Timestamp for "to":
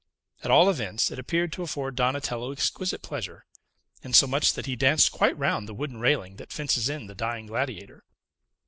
1.53-1.61